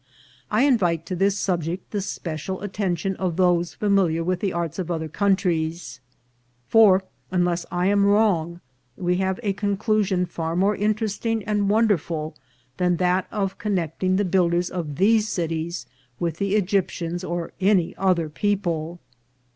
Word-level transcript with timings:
I 0.49 0.63
invite 0.63 1.05
to 1.05 1.15
this 1.15 1.37
subject 1.37 1.91
the 1.91 2.01
special 2.01 2.61
attention 2.61 3.15
of 3.17 3.37
those 3.37 3.75
familiar 3.75 4.23
with 4.23 4.39
the 4.39 4.51
arts 4.51 4.79
of 4.79 4.89
other 4.89 5.07
countries; 5.07 5.99
for, 6.67 7.03
unless 7.29 7.67
I 7.69 7.85
am 7.85 8.07
wrong, 8.07 8.61
we 8.97 9.17
have 9.17 9.39
a.conclusion 9.43 10.25
far 10.25 10.55
more 10.55 10.75
interesting 10.75 11.43
and 11.43 11.69
wonderful 11.69 12.35
than 12.77 12.97
that 12.97 13.27
of 13.29 13.59
connecting 13.59 14.15
the 14.15 14.25
builders 14.25 14.71
of 14.71 14.95
these 14.95 15.29
cities 15.29 15.85
with 16.19 16.37
the 16.37 16.55
Egyptians 16.55 17.23
or 17.23 17.51
any 17.61 17.95
other 17.95 18.27
people. 18.27 18.99